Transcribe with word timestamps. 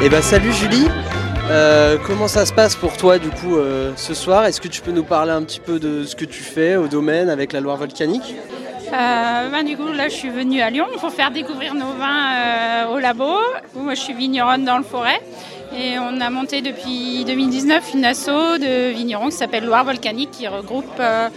Eh 0.00 0.08
ben 0.08 0.22
salut 0.22 0.52
Julie, 0.52 0.88
Euh, 1.50 1.96
comment 2.06 2.28
ça 2.28 2.44
se 2.44 2.52
passe 2.52 2.76
pour 2.76 2.96
toi 2.98 3.18
du 3.18 3.30
coup 3.30 3.56
euh, 3.56 3.92
ce 3.96 4.12
soir? 4.12 4.44
Est-ce 4.44 4.60
que 4.60 4.68
tu 4.68 4.82
peux 4.82 4.90
nous 4.92 5.02
parler 5.02 5.32
un 5.32 5.42
petit 5.42 5.60
peu 5.60 5.78
de 5.78 6.04
ce 6.04 6.14
que 6.14 6.26
tu 6.26 6.42
fais 6.42 6.76
au 6.76 6.88
domaine 6.88 7.30
avec 7.30 7.54
la 7.54 7.60
Loire 7.60 7.78
volcanique? 7.78 8.34
Euh, 8.92 9.48
ben, 9.50 9.64
du 9.64 9.76
coup, 9.76 9.90
là, 9.92 10.08
je 10.08 10.14
suis 10.14 10.28
venue 10.28 10.60
à 10.60 10.68
Lyon 10.68 10.86
pour 11.00 11.10
faire 11.10 11.30
découvrir 11.30 11.74
nos 11.74 11.92
vins 11.92 12.86
au 12.92 12.98
labo. 12.98 13.38
Moi, 13.74 13.94
je 13.94 14.00
suis 14.00 14.12
vigneronne 14.12 14.64
dans 14.64 14.76
le 14.78 14.84
forêt. 14.84 15.20
Et 15.76 15.98
on 15.98 16.20
a 16.20 16.30
monté 16.30 16.62
depuis 16.62 17.24
2019 17.26 17.94
une 17.94 18.04
asso 18.04 18.28
de 18.58 18.90
vignerons 18.90 19.26
qui 19.26 19.36
s'appelle 19.36 19.64
Loire 19.64 19.84
Volcanique, 19.84 20.30
qui 20.30 20.48
regroupe 20.48 20.86
euh, 20.98 21.28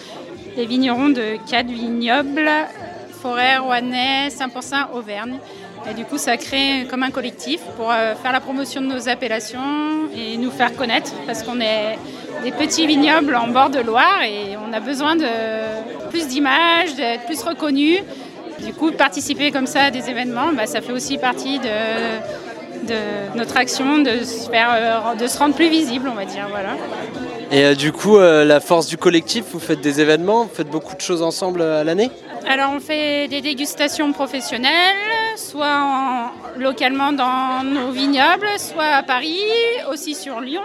les 0.55 0.65
vignerons 0.65 1.09
de 1.09 1.37
quatre 1.49 1.67
vignobles, 1.67 2.49
Forêt, 3.21 3.57
Rouennais, 3.57 4.29
Saint-Pourçain, 4.29 4.87
Auvergne. 4.93 5.37
Et 5.89 5.93
du 5.93 6.05
coup, 6.05 6.17
ça 6.17 6.37
crée 6.37 6.87
comme 6.89 7.03
un 7.03 7.11
collectif 7.11 7.61
pour 7.75 7.91
euh, 7.91 8.15
faire 8.15 8.31
la 8.31 8.39
promotion 8.39 8.81
de 8.81 8.87
nos 8.87 9.09
appellations 9.09 10.09
et 10.15 10.37
nous 10.37 10.51
faire 10.51 10.75
connaître, 10.75 11.11
parce 11.25 11.43
qu'on 11.43 11.59
est 11.59 11.97
des 12.43 12.51
petits 12.51 12.87
vignobles 12.87 13.35
en 13.35 13.47
bord 13.47 13.69
de 13.69 13.79
Loire 13.79 14.23
et 14.23 14.55
on 14.57 14.71
a 14.73 14.79
besoin 14.79 15.15
de 15.15 16.09
plus 16.09 16.27
d'images, 16.27 16.95
d'être 16.95 17.25
plus 17.25 17.41
reconnus. 17.43 17.99
Du 18.65 18.73
coup, 18.73 18.91
participer 18.91 19.51
comme 19.51 19.65
ça 19.67 19.85
à 19.85 19.91
des 19.91 20.09
événements, 20.09 20.53
bah, 20.53 20.67
ça 20.67 20.81
fait 20.81 20.91
aussi 20.91 21.17
partie 21.17 21.57
de, 21.57 21.67
de 22.83 23.37
notre 23.37 23.57
action 23.57 23.99
de 23.99 24.23
se, 24.23 24.49
faire, 24.49 24.69
euh, 24.73 25.15
de 25.15 25.27
se 25.27 25.37
rendre 25.37 25.55
plus 25.55 25.69
visible, 25.69 26.07
on 26.11 26.15
va 26.15 26.25
dire. 26.25 26.47
Voilà. 26.49 26.75
Et 27.51 27.63
euh, 27.63 27.75
du 27.75 27.91
coup, 27.91 28.17
euh, 28.17 28.45
la 28.45 28.59
force 28.59 28.87
du 28.87 28.97
collectif, 28.97 29.45
vous 29.51 29.59
faites 29.59 29.81
des 29.81 29.99
événements, 29.99 30.43
vous 30.43 30.53
faites 30.53 30.69
beaucoup 30.69 30.95
de 30.95 31.01
choses 31.01 31.21
ensemble 31.21 31.61
à 31.61 31.83
l'année? 31.83 32.09
Alors, 32.47 32.71
on 32.75 32.79
fait 32.79 33.27
des 33.27 33.41
dégustations 33.41 34.11
professionnelles, 34.13 34.71
soit 35.41 35.79
en- 35.81 36.59
localement 36.59 37.11
dans 37.11 37.63
nos 37.63 37.91
vignobles, 37.91 38.47
soit 38.57 38.83
à 38.83 39.03
Paris, 39.03 39.41
aussi 39.91 40.15
sur 40.15 40.39
Lyon. 40.39 40.63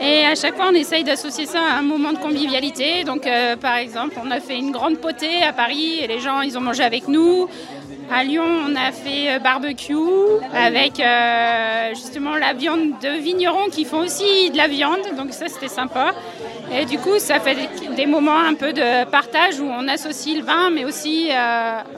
Et 0.00 0.24
à 0.26 0.34
chaque 0.34 0.56
fois, 0.56 0.66
on 0.70 0.74
essaye 0.74 1.04
d'associer 1.04 1.46
ça 1.46 1.60
à 1.60 1.78
un 1.78 1.82
moment 1.82 2.12
de 2.12 2.18
convivialité. 2.18 3.04
Donc, 3.04 3.26
euh, 3.26 3.56
par 3.56 3.76
exemple, 3.76 4.16
on 4.24 4.30
a 4.30 4.40
fait 4.40 4.58
une 4.58 4.72
grande 4.72 4.98
potée 4.98 5.42
à 5.42 5.52
Paris 5.52 6.00
et 6.00 6.06
les 6.06 6.18
gens, 6.18 6.40
ils 6.40 6.58
ont 6.58 6.60
mangé 6.60 6.82
avec 6.82 7.06
nous. 7.06 7.48
À 8.10 8.24
Lyon, 8.24 8.44
on 8.68 8.74
a 8.74 8.92
fait 8.92 9.30
euh, 9.30 9.38
barbecue 9.38 9.94
avec 10.52 11.00
euh, 11.00 11.90
justement 11.90 12.34
la 12.36 12.52
viande 12.52 12.98
de 13.00 13.18
vignerons 13.20 13.68
qui 13.70 13.84
font 13.84 13.98
aussi 13.98 14.50
de 14.50 14.56
la 14.56 14.66
viande. 14.66 15.00
Donc 15.16 15.32
ça, 15.32 15.46
c'était 15.48 15.68
sympa. 15.68 16.12
Et 16.76 16.86
du 16.86 16.98
coup, 16.98 17.18
ça 17.18 17.38
fait 17.38 17.56
des, 17.94 18.06
moments 18.06 18.38
un 18.40 18.54
peu 18.54 18.72
de 18.72 19.04
partage 19.04 19.60
où 19.60 19.64
on 19.64 19.86
associe 19.86 20.36
le 20.36 20.42
vin, 20.42 20.70
mais 20.70 20.84
aussi 20.84 21.28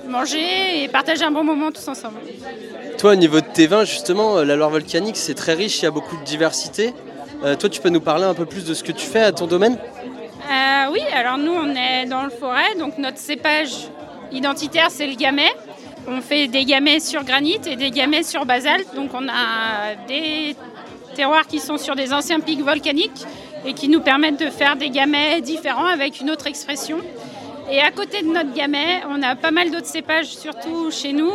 manger 0.09 0.83
et 0.83 0.89
partager 0.89 1.25
un 1.25 1.31
bon 1.31 1.45
moment 1.45 1.71
tous 1.71 1.87
ensemble. 1.89 1.96
Toi, 2.99 3.13
au 3.13 3.17
niveau 3.17 3.41
de 3.41 3.47
tes 3.47 3.67
vins, 3.67 3.85
justement, 3.85 4.39
euh, 4.39 4.45
la 4.45 4.57
Loire 4.57 4.71
volcanique, 4.71 5.17
c'est 5.17 5.35
très 5.35 5.55
riche, 5.55 5.81
il 5.81 5.85
y 5.85 5.87
a 5.87 5.91
beaucoup 5.91 6.17
de 6.17 6.25
diversité. 6.25 6.95
Euh, 7.45 7.57
toi, 7.57 7.69
tu 7.69 7.81
peux 7.81 7.91
nous 7.91 8.01
parler 8.01 8.25
un 8.25 8.35
peu 8.35 8.47
plus 8.47 8.65
de 8.65 8.75
ce 8.75 8.83
que 8.83 8.93
tu 8.93 9.07
fais 9.07 9.21
à 9.21 9.33
ton 9.33 9.47
domaine? 9.47 9.77
Euh, 9.77 10.91
oui, 10.93 11.01
alors 11.13 11.39
nous, 11.39 11.53
on 11.53 11.75
est 11.75 12.07
dans 12.07 12.23
le 12.23 12.31
forêt, 12.31 12.75
donc 12.79 12.99
notre 12.99 13.19
cépage 13.19 13.89
identitaire, 14.33 14.91
c'est 14.91 15.07
le 15.07 15.15
gamay. 15.15 15.51
On 16.09 16.21
fait 16.21 16.47
des 16.47 16.65
gamets 16.65 17.01
sur 17.01 17.25
granit 17.25 17.61
et 17.67 17.77
des 17.77 17.91
gamets 17.91 18.23
sur 18.23 18.47
basalte, 18.47 18.95
donc 18.95 19.11
on 19.13 19.29
a 19.29 19.95
des 20.07 20.55
terroirs 21.15 21.47
qui 21.47 21.59
sont 21.59 21.79
sur 21.79 21.97
des 21.97 22.13
anciens 22.13 22.41
pics 22.41 22.63
volcaniques 22.63 23.27
et 23.65 23.73
qui 23.73 23.89
nous 23.89 24.01
permettent 24.01 24.39
de 24.39 24.51
faire 24.51 24.77
des 24.77 24.91
gamets 24.91 25.41
différents 25.41 25.87
avec 25.87 26.21
une 26.21 26.31
autre 26.31 26.47
expression. 26.47 26.99
Et 27.71 27.81
à 27.81 27.91
côté 27.91 28.23
de 28.23 28.29
notre 28.29 28.55
gamet, 28.55 29.03
on 29.11 29.21
a 29.23 29.35
pas 29.35 29.51
mal 29.51 29.73
d'autres 29.73 29.87
cépages, 29.87 30.29
surtout 30.29 30.91
chez 30.93 31.13
nous. 31.13 31.33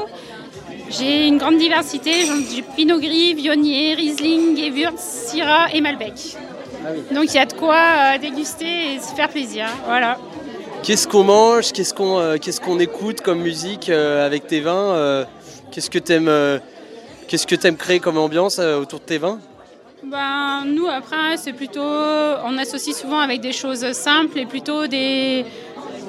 J'ai 0.90 1.28
une 1.28 1.38
grande 1.38 1.58
diversité, 1.58 2.12
j'ai 2.54 2.62
Pinot 2.62 3.00
Gris, 3.00 3.34
Vionnier, 3.36 3.94
Riesling, 3.96 4.58
Gewürz, 4.58 4.98
Syrah 4.98 5.74
et 5.74 5.82
Malbec. 5.82 6.36
Donc 7.12 7.26
il 7.26 7.36
y 7.36 7.40
a 7.40 7.46
de 7.46 7.54
quoi 7.54 7.76
euh, 7.76 8.18
déguster 8.18 8.96
et 8.96 9.00
se 9.00 9.14
faire 9.16 9.30
plaisir. 9.30 9.68
Voilà. 9.86 10.18
Qu'est-ce 10.84 11.08
qu'on 11.08 11.24
mange 11.24 11.72
Qu'est-ce 11.72 11.94
qu'on 11.94 12.20
euh, 12.20 12.38
qu'est-ce 12.38 12.60
qu'on 12.60 12.80
écoute 12.80 13.22
comme 13.22 13.40
musique 13.40 13.90
euh, 13.90 14.26
avec 14.26 14.48
tes 14.48 14.62
vins 14.62 15.26
Qu'est-ce 15.72 15.90
que 15.90 16.00
tu 16.00 16.14
aimes 16.14 16.60
Qu'est-ce 17.28 17.48
que 17.48 17.56
créer 17.56 18.00
comme 18.00 18.18
ambiance 18.18 18.60
autour 18.60 19.00
de 19.00 19.06
tes 19.06 19.18
vins? 19.18 19.40
Ben, 20.04 20.64
nous, 20.66 20.88
après, 20.88 21.38
c'est 21.38 21.54
plutôt. 21.54 21.80
On 21.82 22.58
associe 22.58 22.96
souvent 22.96 23.20
avec 23.20 23.40
des 23.40 23.54
choses 23.54 23.90
simples 23.94 24.40
et 24.40 24.46
plutôt 24.46 24.88
des 24.88 25.46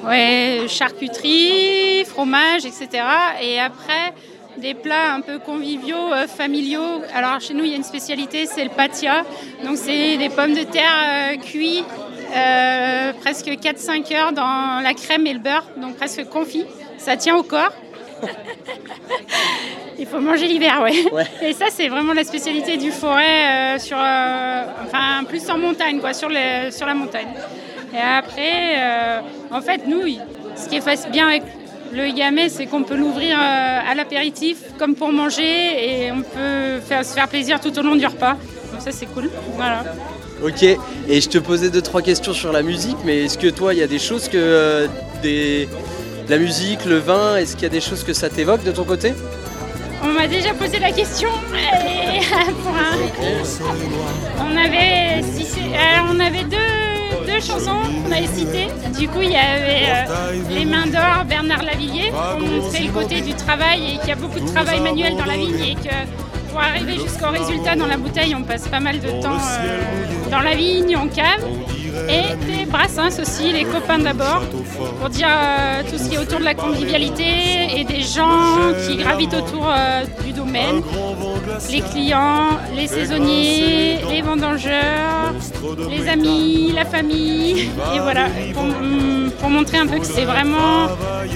ouais, 0.05 0.65
charcuteries, 0.67 2.03
fromages, 2.05 2.65
etc. 2.65 3.03
Et 3.41 3.59
après, 3.59 4.13
des 4.57 4.73
plats 4.73 5.13
un 5.13 5.21
peu 5.21 5.39
conviviaux, 5.39 6.13
euh, 6.13 6.27
familiaux. 6.27 7.01
Alors, 7.13 7.39
chez 7.39 7.53
nous, 7.53 7.63
il 7.63 7.71
y 7.71 7.73
a 7.73 7.77
une 7.77 7.83
spécialité, 7.83 8.45
c'est 8.45 8.63
le 8.63 8.69
patia. 8.69 9.23
Donc, 9.63 9.77
c'est 9.77 10.17
des 10.17 10.29
pommes 10.29 10.53
de 10.53 10.63
terre 10.63 10.91
euh, 11.07 11.37
cuites 11.37 11.85
euh, 12.35 13.13
presque 13.21 13.47
4-5 13.47 14.15
heures 14.15 14.31
dans 14.31 14.81
la 14.81 14.93
crème 14.93 15.27
et 15.27 15.33
le 15.33 15.39
beurre, 15.39 15.65
donc 15.77 15.95
presque 15.95 16.25
confit. 16.29 16.65
Ça 16.97 17.17
tient 17.17 17.35
au 17.35 17.43
corps. 17.43 17.71
Il 19.99 20.05
faut 20.07 20.19
manger 20.19 20.47
l'hiver, 20.47 20.81
ouais. 20.81 21.11
Ouais. 21.11 21.25
Et 21.41 21.53
ça, 21.53 21.65
c'est 21.69 21.87
vraiment 21.87 22.13
la 22.13 22.23
spécialité 22.23 22.77
du 22.77 22.91
forêt, 22.91 23.77
sur, 23.79 23.97
enfin, 23.97 25.23
plus 25.27 25.47
en 25.49 25.57
montagne, 25.57 25.99
quoi, 25.99 26.13
sur, 26.13 26.29
le- 26.29 26.71
sur 26.71 26.85
la 26.87 26.93
montagne. 26.95 27.27
Et 27.93 27.97
après, 28.17 29.21
en 29.51 29.61
fait, 29.61 29.85
nous, 29.85 30.01
ce 30.55 30.67
qui 30.67 30.77
est 30.77 31.11
bien 31.11 31.27
avec 31.27 31.43
le 31.93 32.11
gamay, 32.15 32.49
c'est 32.49 32.65
qu'on 32.65 32.83
peut 32.83 32.95
l'ouvrir 32.95 33.37
euh, 33.37 33.91
à 33.91 33.93
l'apéritif 33.95 34.57
comme 34.79 34.95
pour 34.95 35.11
manger 35.11 35.43
et 35.43 36.11
on 36.11 36.21
peut 36.21 36.79
faire, 36.87 37.05
se 37.05 37.13
faire 37.13 37.27
plaisir 37.27 37.59
tout 37.59 37.77
au 37.77 37.81
long 37.81 37.95
du 37.95 38.05
repas. 38.05 38.35
Donc 38.71 38.81
ça, 38.81 38.91
c'est 38.91 39.05
cool. 39.07 39.29
Voilà. 39.55 39.83
Ok, 40.43 40.63
et 40.63 41.21
je 41.21 41.29
te 41.29 41.37
posais 41.37 41.69
deux 41.69 41.81
trois 41.81 42.01
questions 42.01 42.33
sur 42.33 42.51
la 42.51 42.63
musique, 42.63 42.97
mais 43.05 43.25
est-ce 43.25 43.37
que 43.37 43.47
toi, 43.47 43.73
il 43.73 43.79
y 43.79 43.83
a 43.83 43.87
des 43.87 43.99
choses 43.99 44.27
que 44.27 44.37
euh, 44.37 44.87
des 45.21 45.69
la 46.27 46.37
musique, 46.37 46.85
le 46.85 46.97
vin, 46.97 47.37
est-ce 47.37 47.53
qu'il 47.55 47.63
y 47.63 47.67
a 47.67 47.69
des 47.69 47.81
choses 47.81 48.03
que 48.03 48.13
ça 48.13 48.29
t'évoque 48.29 48.63
de 48.63 48.71
ton 48.71 48.83
côté? 48.85 49.13
On 50.03 50.07
m'a 50.07 50.27
déjà 50.27 50.53
posé 50.53 50.79
la 50.79 50.91
question. 50.91 51.29
et 51.53 52.19
pour 52.63 52.75
un- 52.75 54.43
On 54.45 54.57
avait, 54.57 55.21
euh, 55.21 56.11
on 56.11 56.19
avait 56.19 56.43
deux, 56.43 57.25
deux 57.25 57.39
chansons 57.39 57.82
avait 58.13 58.27
citées. 58.27 58.67
Du 58.99 59.07
coup, 59.07 59.21
il 59.21 59.31
y 59.31 59.35
avait 59.35 59.85
euh, 59.87 60.33
Les 60.49 60.65
Mains 60.65 60.87
d'Or, 60.87 61.25
Bernard 61.27 61.63
Lavillier, 61.63 62.11
pour 62.11 62.47
montrer 62.47 62.83
le 62.83 62.91
côté 62.91 63.21
du 63.21 63.33
travail 63.33 63.93
et 63.93 63.97
qu'il 63.99 64.09
y 64.09 64.11
a 64.11 64.15
beaucoup 64.15 64.39
de 64.39 64.47
travail 64.47 64.79
manuel 64.81 65.15
dans 65.17 65.25
la 65.25 65.35
vigne 65.35 65.59
et 65.61 65.75
que 65.75 66.23
pour 66.53 66.61
arriver 66.61 66.93
jusqu'au 66.93 67.29
résultat 67.29 67.75
dans 67.75 67.87
la 67.87 67.97
bouteille, 67.97 68.35
on 68.35 68.43
passe 68.43 68.67
pas 68.67 68.79
mal 68.79 68.99
de 68.99 69.09
temps 69.21 69.41
euh, 69.59 70.29
dans 70.29 70.41
la 70.41 70.53
vigne, 70.53 70.95
en 70.95 71.07
cave. 71.07 71.43
Et 72.09 72.35
des 72.45 72.65
brassins 72.65 73.09
aussi, 73.19 73.51
les 73.51 73.65
copains 73.65 73.99
d'abord, 73.99 74.41
pour 74.99 75.09
dire 75.09 75.27
euh, 75.29 75.81
tout 75.89 75.97
ce 75.97 76.09
qui 76.09 76.15
est 76.15 76.19
autour 76.19 76.39
de 76.39 76.43
la 76.43 76.53
convivialité 76.53 77.23
et 77.75 77.83
des 77.83 78.01
gens 78.01 78.57
qui 78.87 78.97
gravitent 78.97 79.33
autour 79.33 79.67
euh, 79.67 80.03
du 80.23 80.31
domaine, 80.31 80.81
les 81.71 81.81
clients, 81.81 82.49
les 82.75 82.87
saisonniers, 82.87 83.99
les 84.35 84.41
vendangeurs, 84.41 85.33
les 85.89 86.07
amis, 86.09 86.71
la 86.73 86.85
famille, 86.85 87.69
et 87.93 87.99
voilà, 87.99 88.27
pour, 88.53 88.63
hum, 88.63 89.31
pour 89.39 89.49
montrer 89.49 89.77
un 89.77 89.87
peu 89.87 89.99
que 89.99 90.05
c'est 90.05 90.25
vraiment, 90.25 90.87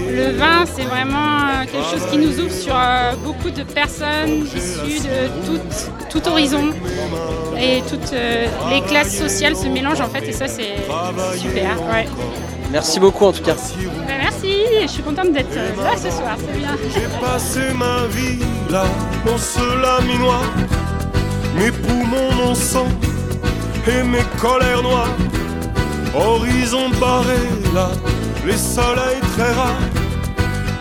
le 0.09 0.31
vin, 0.37 0.65
c'est 0.65 0.83
vraiment 0.83 1.37
euh, 1.47 1.65
quelque 1.65 1.89
chose 1.91 2.09
qui 2.11 2.17
nous 2.17 2.39
ouvre 2.39 2.51
sur 2.51 2.75
euh, 2.75 3.13
beaucoup 3.23 3.49
de 3.49 3.63
personnes 3.63 4.45
issues 4.45 5.01
de 5.01 5.45
tout, 5.45 5.59
tout 6.09 6.27
horizon 6.27 6.69
et 7.59 7.81
toutes 7.89 8.13
euh, 8.13 8.45
les 8.69 8.81
classes 8.81 9.15
sociales 9.15 9.55
se 9.55 9.67
mélangent 9.67 10.01
en 10.01 10.09
fait 10.09 10.27
et 10.27 10.31
ça 10.31 10.47
c'est 10.47 10.75
super. 11.37 11.81
Ouais. 11.89 12.07
Merci 12.71 12.99
beaucoup 12.99 13.25
en 13.25 13.31
tout 13.31 13.43
cas. 13.43 13.55
Ben, 14.07 14.17
merci, 14.21 14.53
je 14.81 14.87
suis 14.87 15.03
contente 15.03 15.31
d'être 15.31 15.55
là 15.55 15.95
ce 15.95 16.09
soir, 16.09 16.35
c'est 16.37 16.57
bien. 16.57 16.75
J'ai 16.93 17.25
passé 17.25 17.73
ma 17.73 18.07
vie 18.07 18.43
là, 18.69 18.85
dans 19.25 19.37
ce 19.37 19.59
laminoir. 19.81 20.43
Mes 21.57 21.71
poumons, 21.71 22.31
mon 22.35 22.53
sang 22.53 22.87
et 23.87 24.03
mes 24.03 24.23
colères 24.39 24.83
noires. 24.83 25.17
Horizon 26.13 26.89
barré 26.99 27.39
là, 27.73 27.89
les 28.45 28.57
soleils 28.57 29.21
très 29.35 29.51
rares. 29.53 29.89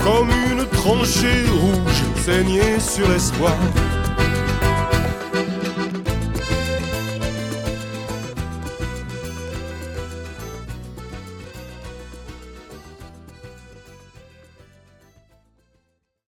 Comme 0.04 0.28
une 0.50 0.66
tranchée 0.66 1.44
rouge 1.60 2.02
saignée 2.24 2.78
sur 2.78 3.08
l'espoir. 3.08 3.56